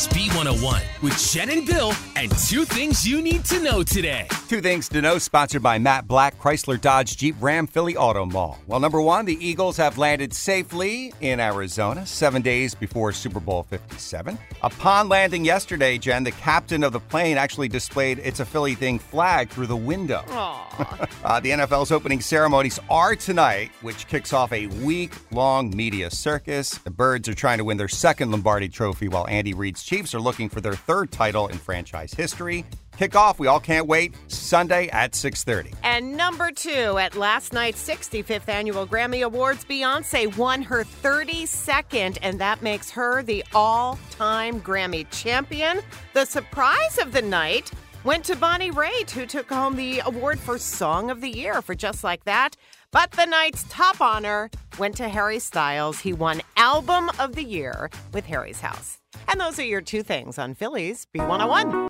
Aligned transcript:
Philly's 0.00 0.30
B101 0.30 1.02
with 1.02 1.18
Jen 1.18 1.50
and 1.50 1.66
Bill 1.66 1.92
and 2.20 2.36
two 2.36 2.66
things 2.66 3.08
you 3.08 3.22
need 3.22 3.42
to 3.46 3.62
know 3.62 3.82
today. 3.82 4.28
Two 4.46 4.60
things 4.60 4.90
to 4.90 5.00
know, 5.00 5.16
sponsored 5.16 5.62
by 5.62 5.78
Matt 5.78 6.06
Blatt, 6.06 6.38
Chrysler 6.38 6.78
Dodge 6.78 7.16
Jeep 7.16 7.34
Ram 7.40 7.66
Philly 7.66 7.96
Auto 7.96 8.26
Mall. 8.26 8.58
Well, 8.66 8.78
number 8.78 9.00
one, 9.00 9.24
the 9.24 9.42
Eagles 9.42 9.78
have 9.78 9.96
landed 9.96 10.34
safely 10.34 11.14
in 11.22 11.40
Arizona 11.40 12.04
seven 12.04 12.42
days 12.42 12.74
before 12.74 13.12
Super 13.12 13.40
Bowl 13.40 13.62
57. 13.62 14.38
Upon 14.62 15.08
landing 15.08 15.46
yesterday, 15.46 15.96
Jen, 15.96 16.24
the 16.24 16.32
captain 16.32 16.84
of 16.84 16.92
the 16.92 17.00
plane 17.00 17.38
actually 17.38 17.68
displayed 17.68 18.18
It's 18.18 18.40
a 18.40 18.44
Philly 18.44 18.74
Thing 18.74 18.98
flag 18.98 19.48
through 19.48 19.68
the 19.68 19.76
window. 19.76 20.22
uh, 20.28 21.40
the 21.40 21.50
NFL's 21.50 21.90
opening 21.90 22.20
ceremonies 22.20 22.78
are 22.90 23.16
tonight, 23.16 23.70
which 23.80 24.06
kicks 24.08 24.34
off 24.34 24.52
a 24.52 24.66
week 24.66 25.14
long 25.30 25.74
media 25.74 26.10
circus. 26.10 26.76
The 26.78 26.90
Birds 26.90 27.30
are 27.30 27.34
trying 27.34 27.58
to 27.58 27.64
win 27.64 27.78
their 27.78 27.88
second 27.88 28.30
Lombardi 28.30 28.68
trophy, 28.68 29.08
while 29.08 29.26
Andy 29.28 29.54
Reid's 29.54 29.82
Chiefs 29.82 30.14
are 30.14 30.20
looking 30.20 30.50
for 30.50 30.60
their 30.60 30.74
third 30.74 31.10
title 31.10 31.48
in 31.48 31.56
franchise 31.56 32.09
history. 32.14 32.64
Kickoff, 33.00 33.38
we 33.38 33.46
all 33.46 33.60
can't 33.60 33.86
wait, 33.86 34.14
Sunday 34.28 34.88
at 34.88 35.12
6.30. 35.12 35.72
And 35.82 36.18
number 36.18 36.50
two, 36.50 36.98
at 36.98 37.16
last 37.16 37.54
night's 37.54 37.82
65th 37.88 38.46
annual 38.48 38.86
Grammy 38.86 39.24
Awards, 39.24 39.64
Beyonce 39.64 40.36
won 40.36 40.60
her 40.60 40.84
32nd, 40.84 42.18
and 42.20 42.38
that 42.38 42.60
makes 42.60 42.90
her 42.90 43.22
the 43.22 43.42
all 43.54 43.98
time 44.10 44.60
Grammy 44.60 45.08
champion. 45.10 45.80
The 46.12 46.26
surprise 46.26 46.98
of 46.98 47.12
the 47.12 47.22
night 47.22 47.70
went 48.04 48.24
to 48.26 48.36
Bonnie 48.36 48.70
Raitt, 48.70 49.10
who 49.10 49.24
took 49.24 49.48
home 49.48 49.76
the 49.76 50.00
award 50.00 50.38
for 50.38 50.58
Song 50.58 51.10
of 51.10 51.20
the 51.20 51.30
Year 51.30 51.62
for 51.62 51.74
Just 51.74 52.04
Like 52.04 52.24
That. 52.24 52.54
But 52.92 53.12
the 53.12 53.24
night's 53.24 53.64
top 53.68 54.00
honor 54.00 54.50
went 54.78 54.96
to 54.96 55.08
Harry 55.08 55.38
Styles. 55.38 56.00
He 56.00 56.12
won 56.12 56.42
Album 56.56 57.10
of 57.18 57.34
the 57.34 57.44
Year 57.44 57.88
with 58.12 58.26
Harry's 58.26 58.60
House. 58.60 58.98
And 59.28 59.40
those 59.40 59.58
are 59.58 59.64
your 59.64 59.80
two 59.80 60.02
things 60.02 60.38
on 60.38 60.54
Philly's 60.54 61.06
B101. 61.14 61.89